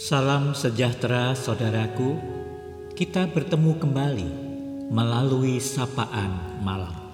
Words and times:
Salam 0.00 0.56
sejahtera 0.56 1.36
saudaraku, 1.36 2.16
kita 2.96 3.28
bertemu 3.28 3.76
kembali 3.76 4.30
melalui 4.88 5.60
sapaan 5.60 6.56
malam. 6.64 7.12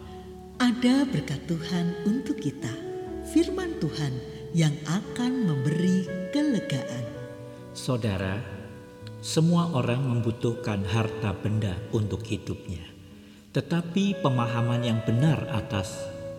Ada 0.63 1.03
berkat 1.11 1.51
Tuhan 1.51 2.07
untuk 2.07 2.39
kita, 2.39 2.71
firman 3.35 3.75
Tuhan 3.83 4.15
yang 4.55 4.71
akan 4.87 5.33
memberi 5.51 6.31
kelegaan. 6.31 7.11
Saudara, 7.75 8.39
semua 9.19 9.67
orang 9.75 10.07
membutuhkan 10.07 10.87
harta 10.87 11.35
benda 11.43 11.75
untuk 11.91 12.23
hidupnya. 12.23 12.87
Tetapi 13.51 14.23
pemahaman 14.23 14.87
yang 14.87 15.03
benar 15.03 15.43
atas 15.51 15.91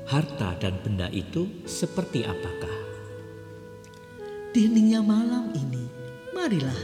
harta 0.07 0.55
dan 0.63 0.79
benda 0.79 1.11
itu 1.11 1.67
seperti 1.67 2.23
apakah? 2.23 2.75
Di 4.55 4.63
heningnya 4.63 5.03
malam 5.03 5.51
ini, 5.53 5.76
marilah 6.37 6.81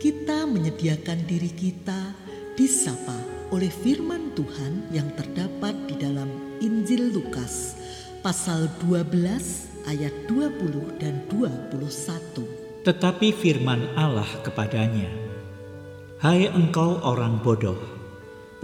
kita 0.00 0.48
menyediakan 0.48 1.28
diri 1.28 1.52
kita 1.52 2.16
disapa 2.56 3.12
oleh 3.52 3.68
firman 3.68 4.32
Tuhan 4.32 4.88
yang 4.88 5.12
terdapat 5.12 5.76
di 5.84 6.00
dalam 6.00 6.32
Injil 6.64 7.12
Lukas 7.12 7.76
pasal 8.24 8.72
12 8.88 9.84
ayat 9.84 10.14
20 10.32 10.96
dan 10.96 11.20
21. 11.28 12.88
Tetapi 12.88 13.36
firman 13.36 13.84
Allah 14.00 14.32
kepadanya, 14.40 15.12
Hai 16.16 16.48
engkau 16.48 16.96
orang 17.04 17.36
bodoh, 17.44 17.76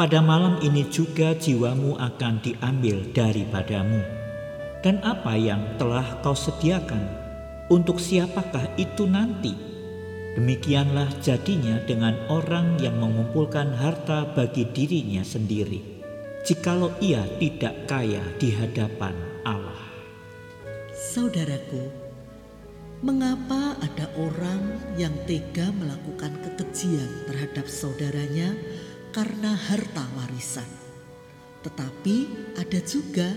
pada 0.01 0.25
malam 0.25 0.57
ini 0.65 0.89
juga 0.89 1.37
jiwamu 1.37 2.01
akan 2.01 2.41
diambil 2.41 3.05
daripadamu. 3.13 4.01
Dan 4.81 4.97
apa 5.05 5.37
yang 5.37 5.77
telah 5.77 6.25
kau 6.25 6.33
sediakan 6.33 7.05
untuk 7.69 8.01
siapakah 8.01 8.73
itu 8.81 9.05
nanti? 9.05 9.72
Demikianlah 10.33 11.13
jadinya 11.21 11.77
dengan 11.85 12.17
orang 12.33 12.81
yang 12.81 12.97
mengumpulkan 12.97 13.69
harta 13.77 14.33
bagi 14.33 14.65
dirinya 14.65 15.21
sendiri, 15.21 16.01
jikalau 16.49 16.89
ia 17.05 17.21
tidak 17.37 17.85
kaya 17.85 18.25
di 18.41 18.49
hadapan 18.57 19.13
Allah. 19.45 19.77
Saudaraku, 20.97 21.93
mengapa 23.05 23.77
ada 23.85 24.09
orang 24.17 24.81
yang 24.97 25.13
tega 25.29 25.69
melakukan 25.77 26.33
kekejian 26.41 27.29
terhadap 27.29 27.69
saudaranya 27.69 28.57
karena 29.13 29.53
harta 29.53 30.09
warisan? 30.17 30.69
Tetapi 31.61 32.17
ada 32.57 32.81
juga 32.89 33.29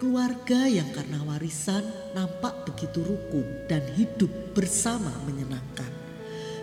Keluarga 0.00 0.64
yang 0.64 0.88
karena 0.96 1.20
warisan 1.28 1.84
nampak 2.16 2.64
begitu 2.64 3.04
rukun 3.04 3.44
dan 3.68 3.84
hidup 4.00 4.32
bersama 4.56 5.12
menyenangkan. 5.28 5.99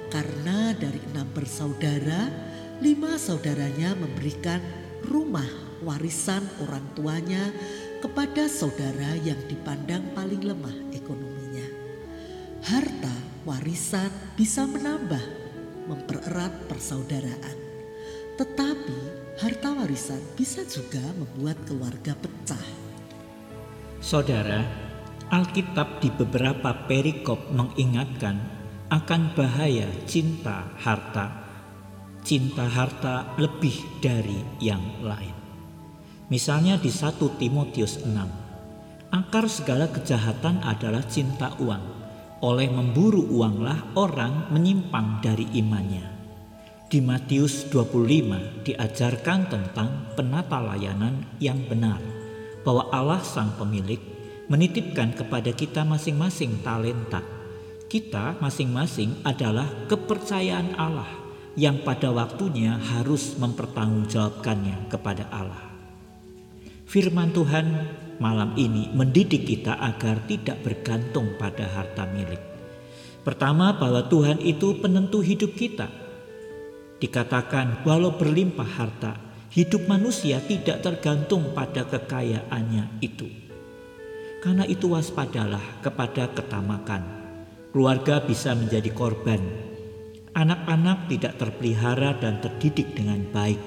Karena 0.08 0.72
dari 0.74 1.00
enam 1.12 1.28
bersaudara, 1.36 2.32
lima 2.80 3.20
saudaranya 3.20 3.94
memberikan 3.96 4.60
rumah 5.06 5.48
warisan 5.84 6.44
orang 6.64 6.84
tuanya 6.96 7.52
kepada 8.00 8.48
saudara 8.48 9.18
yang 9.22 9.38
dipandang 9.52 10.04
paling 10.16 10.42
lemah 10.42 10.76
ekonominya. 10.96 11.68
Harta 12.66 13.16
warisan 13.44 14.10
bisa 14.40 14.64
menambah, 14.64 15.24
mempererat 15.92 16.54
persaudaraan. 16.72 17.58
Tetapi 18.38 18.98
harta 19.42 19.70
warisan 19.74 20.22
bisa 20.38 20.62
juga 20.66 21.02
membuat 21.18 21.58
keluarga 21.66 22.14
pecah 22.18 22.88
Saudara, 23.98 24.62
Alkitab 25.34 26.06
di 26.06 26.14
beberapa 26.14 26.86
perikop 26.86 27.50
mengingatkan 27.50 28.57
akan 28.88 29.36
bahaya 29.36 29.88
cinta 30.08 30.64
harta. 30.80 31.44
Cinta 32.24 32.68
harta 32.68 33.36
lebih 33.36 33.76
dari 34.00 34.40
yang 34.64 35.04
lain. 35.04 35.36
Misalnya 36.28 36.80
di 36.80 36.92
1 36.92 37.40
Timotius 37.40 38.04
6. 38.04 38.12
Akar 39.12 39.48
segala 39.48 39.88
kejahatan 39.92 40.60
adalah 40.64 41.04
cinta 41.08 41.56
uang. 41.60 41.96
Oleh 42.44 42.68
memburu 42.68 43.24
uanglah 43.28 43.96
orang 43.96 44.52
menyimpang 44.52 45.24
dari 45.24 45.48
imannya. 45.56 46.08
Di 46.88 47.04
Matius 47.04 47.68
25 47.68 48.64
diajarkan 48.64 49.40
tentang 49.52 50.16
penata 50.16 50.64
layanan 50.64 51.28
yang 51.44 51.60
benar 51.68 52.00
bahwa 52.64 52.88
Allah 52.92 53.20
sang 53.20 53.56
pemilik 53.60 54.00
menitipkan 54.48 55.12
kepada 55.12 55.52
kita 55.52 55.84
masing-masing 55.84 56.64
talenta. 56.64 57.37
Kita 57.88 58.36
masing-masing 58.44 59.24
adalah 59.24 59.68
kepercayaan 59.88 60.76
Allah 60.76 61.08
yang 61.56 61.82
pada 61.88 62.12
waktunya 62.12 62.76
harus 62.76 63.40
mempertanggungjawabkannya 63.40 64.92
kepada 64.92 65.32
Allah. 65.32 65.64
Firman 66.84 67.32
Tuhan 67.32 67.66
malam 68.20 68.56
ini 68.60 68.92
mendidik 68.92 69.48
kita 69.48 69.80
agar 69.80 70.24
tidak 70.28 70.60
bergantung 70.64 71.36
pada 71.40 71.64
harta 71.64 72.04
milik. 72.12 72.40
Pertama 73.24 73.76
bahwa 73.76 74.08
Tuhan 74.08 74.40
itu 74.44 74.78
penentu 74.80 75.20
hidup 75.20 75.56
kita. 75.56 75.88
Dikatakan 77.00 77.88
walau 77.88 78.16
berlimpah 78.16 78.68
harta 78.68 79.28
Hidup 79.58 79.90
manusia 79.90 80.38
tidak 80.44 80.86
tergantung 80.86 81.56
pada 81.58 81.82
kekayaannya 81.82 83.02
itu. 83.02 83.26
Karena 84.44 84.70
itu 84.70 84.92
waspadalah 84.94 85.82
kepada 85.82 86.30
ketamakan. 86.30 87.17
Keluarga 87.78 88.26
bisa 88.26 88.58
menjadi 88.58 88.90
korban. 88.90 89.38
Anak-anak 90.34 91.14
tidak 91.14 91.38
terpelihara 91.38 92.18
dan 92.18 92.42
terdidik 92.42 92.98
dengan 92.98 93.22
baik. 93.30 93.62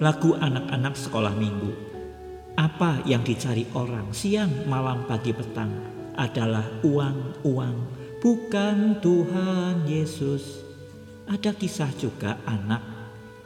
Lagu 0.00 0.32
anak-anak 0.40 0.96
sekolah 0.96 1.36
minggu. 1.36 1.68
Apa 2.56 3.04
yang 3.04 3.20
dicari 3.20 3.68
orang 3.76 4.08
siang, 4.16 4.64
malam, 4.64 5.04
pagi, 5.04 5.36
petang 5.36 5.68
adalah 6.16 6.64
uang, 6.80 7.44
uang, 7.44 7.76
bukan 8.24 9.04
Tuhan 9.04 9.84
Yesus. 9.84 10.64
Ada 11.28 11.52
kisah 11.52 11.92
juga 12.00 12.40
anak 12.48 12.80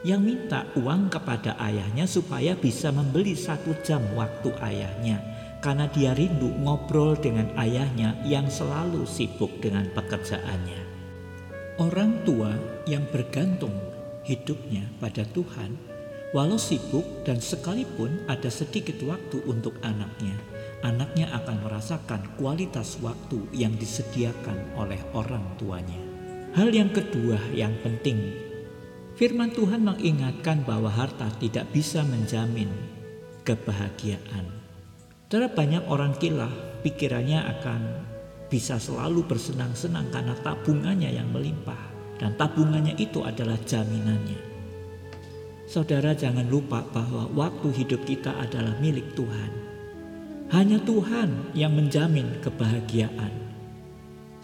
yang 0.07 0.23
minta 0.23 0.71
uang 0.79 1.11
kepada 1.11 1.59
ayahnya 1.59 2.07
supaya 2.07 2.55
bisa 2.55 2.95
membeli 2.95 3.35
satu 3.35 3.75
jam 3.83 4.07
waktu 4.15 4.55
ayahnya 4.63 5.34
karena 5.65 5.89
dia 5.89 6.13
rindu 6.13 6.53
ngobrol 6.61 7.17
dengan 7.17 7.49
ayahnya 7.57 8.21
yang 8.29 8.53
selalu 8.53 9.09
sibuk 9.09 9.49
dengan 9.65 9.89
pekerjaannya. 9.97 10.85
Orang 11.81 12.21
tua 12.29 12.53
yang 12.85 13.09
bergantung 13.09 13.73
hidupnya 14.29 14.85
pada 15.01 15.25
Tuhan, 15.33 15.73
walau 16.37 16.61
sibuk 16.61 17.25
dan 17.25 17.41
sekalipun 17.41 18.29
ada 18.29 18.53
sedikit 18.53 19.01
waktu 19.09 19.41
untuk 19.49 19.73
anaknya, 19.81 20.37
anaknya 20.85 21.33
akan 21.33 21.65
merasakan 21.65 22.21
kualitas 22.37 23.01
waktu 23.01 23.41
yang 23.57 23.73
disediakan 23.81 24.77
oleh 24.77 25.01
orang 25.17 25.49
tuanya. 25.57 25.97
Hal 26.53 26.69
yang 26.77 26.93
kedua 26.93 27.41
yang 27.57 27.73
penting 27.81 28.45
Firman 29.15 29.55
Tuhan 29.55 29.87
mengingatkan 29.87 30.67
bahwa 30.67 30.91
harta 30.91 31.31
tidak 31.39 31.71
bisa 31.71 32.03
menjamin 32.03 32.67
kebahagiaan. 33.47 34.64
Terlalu 35.25 35.57
banyak 35.57 35.85
orang 35.89 36.13
kilah 36.21 36.53
pikirannya 36.85 37.41
akan 37.59 37.81
bisa 38.53 38.77
selalu 38.77 39.25
bersenang-senang 39.25 40.13
karena 40.13 40.37
tabungannya 40.45 41.11
yang 41.11 41.33
melimpah 41.33 41.81
dan 42.21 42.37
tabungannya 42.37 42.95
itu 43.01 43.25
adalah 43.25 43.57
jaminannya. 43.65 44.55
Saudara 45.65 46.13
jangan 46.13 46.45
lupa 46.47 46.85
bahwa 46.93 47.27
waktu 47.33 47.73
hidup 47.73 48.05
kita 48.05 48.37
adalah 48.37 48.77
milik 48.79 49.17
Tuhan. 49.17 49.53
Hanya 50.53 50.79
Tuhan 50.85 51.57
yang 51.57 51.73
menjamin 51.73 52.39
kebahagiaan. 52.45 53.33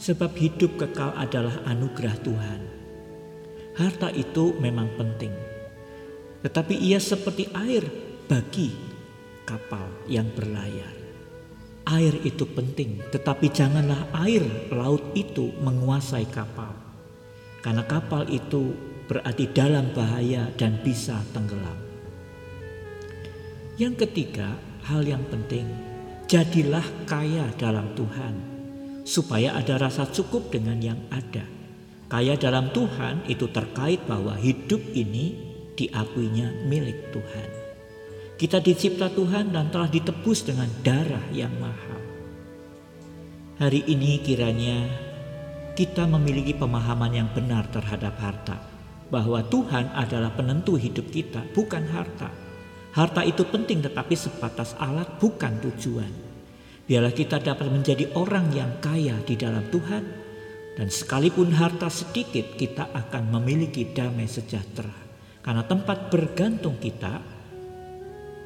Sebab 0.00 0.32
hidup 0.32 0.80
kekal 0.80 1.12
adalah 1.12 1.60
anugerah 1.68 2.16
Tuhan. 2.24 2.60
Harta 3.76 4.08
itu 4.16 4.56
memang 4.58 4.88
penting, 4.96 5.30
tetapi 6.40 6.72
ia 6.72 6.96
seperti 6.96 7.52
air 7.52 7.84
bagi 8.26 8.89
kapal 9.50 9.90
yang 10.06 10.30
berlayar. 10.38 10.94
Air 11.90 12.14
itu 12.22 12.46
penting, 12.46 13.02
tetapi 13.10 13.50
janganlah 13.50 14.06
air 14.22 14.46
laut 14.70 15.02
itu 15.18 15.50
menguasai 15.58 16.30
kapal, 16.30 16.70
karena 17.66 17.82
kapal 17.90 18.30
itu 18.30 18.70
berarti 19.10 19.50
dalam 19.50 19.90
bahaya 19.90 20.46
dan 20.54 20.78
bisa 20.86 21.18
tenggelam. 21.34 21.74
Yang 23.74 24.06
ketiga, 24.06 24.54
hal 24.86 25.02
yang 25.02 25.26
penting, 25.26 25.66
jadilah 26.30 26.86
kaya 27.10 27.50
dalam 27.58 27.90
Tuhan, 27.98 28.38
supaya 29.02 29.58
ada 29.58 29.82
rasa 29.82 30.06
cukup 30.06 30.54
dengan 30.54 30.78
yang 30.78 31.00
ada 31.10 31.42
Kaya 32.10 32.34
dalam 32.34 32.74
Tuhan 32.74 33.22
itu 33.30 33.46
terkait 33.54 34.02
bahwa 34.02 34.34
hidup 34.34 34.82
ini 34.98 35.38
diakuinya 35.78 36.66
milik 36.66 37.14
Tuhan. 37.14 37.59
Kita 38.40 38.56
dicipta 38.56 39.12
Tuhan 39.12 39.52
dan 39.52 39.68
telah 39.68 39.92
ditebus 39.92 40.48
dengan 40.48 40.64
darah 40.80 41.28
yang 41.28 41.52
mahal. 41.60 42.00
Hari 43.60 43.84
ini 43.84 44.16
kiranya 44.24 44.88
kita 45.76 46.08
memiliki 46.08 46.56
pemahaman 46.56 47.12
yang 47.12 47.28
benar 47.36 47.68
terhadap 47.68 48.16
harta, 48.16 48.56
bahwa 49.12 49.44
Tuhan 49.44 49.92
adalah 49.92 50.32
penentu 50.32 50.80
hidup 50.80 51.12
kita, 51.12 51.44
bukan 51.52 51.84
harta. 51.92 52.32
Harta 52.96 53.28
itu 53.28 53.44
penting, 53.44 53.84
tetapi 53.84 54.16
sebatas 54.16 54.72
alat, 54.80 55.20
bukan 55.20 55.60
tujuan. 55.60 56.08
Biarlah 56.88 57.12
kita 57.12 57.44
dapat 57.44 57.68
menjadi 57.68 58.08
orang 58.16 58.56
yang 58.56 58.80
kaya 58.80 59.20
di 59.20 59.36
dalam 59.36 59.68
Tuhan, 59.68 60.04
dan 60.80 60.88
sekalipun 60.88 61.52
harta 61.52 61.92
sedikit, 61.92 62.56
kita 62.56 62.88
akan 62.88 63.36
memiliki 63.36 63.92
damai 63.92 64.24
sejahtera, 64.24 64.96
karena 65.44 65.60
tempat 65.68 66.08
bergantung 66.08 66.80
kita 66.80 67.39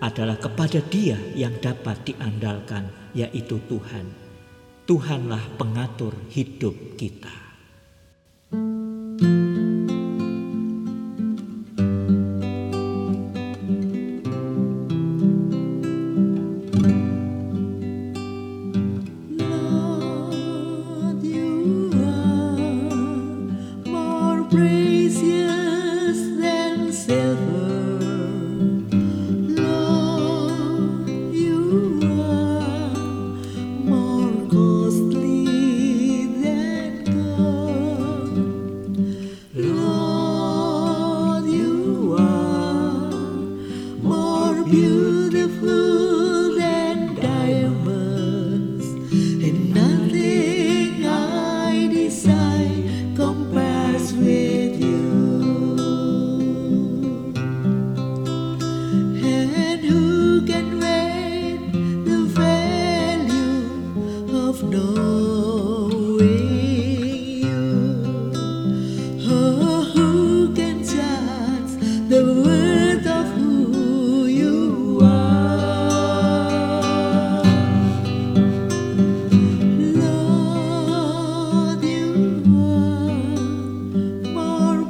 adalah 0.05 0.37
kepada 0.37 0.85
Dia 0.93 1.17
yang 1.33 1.57
dapat 1.65 2.05
diandalkan, 2.05 2.85
yaitu 3.17 3.57
Tuhan. 3.65 4.05
Tuhanlah 4.85 5.57
pengatur 5.57 6.13
hidup 6.29 6.77
kita. 7.01 7.44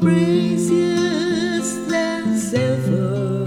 precious 0.05 1.69
than 1.89 2.39
silver. 2.39 3.47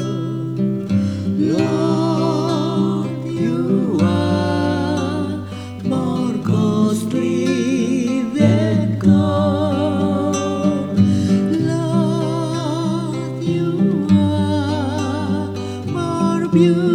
Lord, 1.53 3.11
you 3.25 3.99
are 4.01 5.45
more 5.83 6.33
costly 6.43 8.23
than 8.39 8.97
gold. 8.99 10.97
Lord, 11.69 13.43
you 13.43 14.07
are 14.11 15.53
more 15.85 16.49
beautiful. 16.49 16.86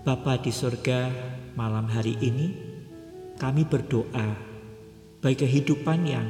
Bapa 0.00 0.40
di 0.40 0.48
surga, 0.48 1.12
malam 1.60 1.84
hari 1.84 2.16
ini 2.24 2.56
kami 3.36 3.68
berdoa 3.68 4.32
bagi 5.20 5.44
kehidupan 5.44 6.00
yang 6.08 6.24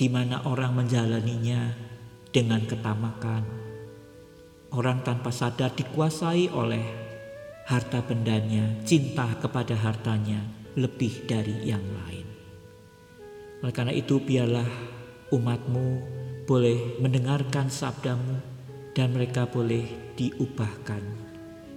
di 0.00 0.08
mana 0.08 0.40
orang 0.48 0.80
menjalaninya 0.80 1.76
dengan 2.32 2.64
ketamakan. 2.64 3.44
Orang 4.72 5.04
tanpa 5.04 5.28
sadar 5.28 5.76
dikuasai 5.76 6.48
oleh 6.48 6.80
harta 7.68 8.00
bendanya, 8.00 8.80
cinta 8.88 9.28
kepada 9.36 9.76
hartanya 9.76 10.40
lebih 10.72 11.28
dari 11.28 11.68
yang 11.68 11.84
lain. 11.84 12.24
Oleh 13.60 13.76
karena 13.76 13.92
itu 13.92 14.16
biarlah 14.24 14.72
umatmu 15.36 15.86
boleh 16.48 16.96
mendengarkan 16.96 17.68
sabdamu 17.68 18.40
dan 18.96 19.12
mereka 19.12 19.44
boleh 19.44 20.16
diubahkan 20.16 21.31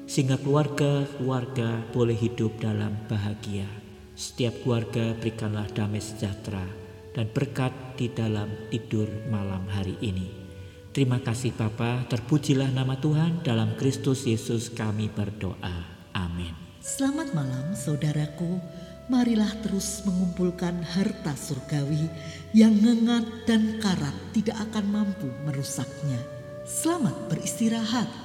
sehingga 0.05 0.37
keluarga-keluarga 0.41 1.89
boleh 1.93 2.17
hidup 2.17 2.57
dalam 2.61 2.93
bahagia. 3.09 3.65
Setiap 4.15 4.63
keluarga 4.63 5.11
berikanlah 5.19 5.67
damai 5.75 5.99
sejahtera 5.99 6.63
dan 7.11 7.27
berkat 7.33 7.73
di 7.99 8.07
dalam 8.07 8.47
tidur 8.71 9.09
malam 9.27 9.67
hari 9.67 9.99
ini. 9.99 10.45
Terima 10.95 11.19
kasih 11.19 11.51
Bapa, 11.51 12.07
terpujilah 12.07 12.71
nama 12.71 12.95
Tuhan 12.95 13.43
dalam 13.43 13.75
Kristus 13.75 14.23
Yesus 14.23 14.71
kami 14.71 15.11
berdoa. 15.11 15.83
Amin. 16.15 16.55
Selamat 16.79 17.35
malam 17.35 17.75
saudaraku. 17.75 18.61
Marilah 19.05 19.53
terus 19.61 20.01
mengumpulkan 20.01 20.81
harta 20.81 21.37
surgawi 21.37 22.09
yang 22.57 22.73
ngengat 22.73 23.45
dan 23.45 23.77
karat 23.77 24.15
tidak 24.33 24.57
akan 24.71 24.85
mampu 24.89 25.29
merusaknya. 25.45 26.17
Selamat 26.65 27.13
beristirahat. 27.29 28.24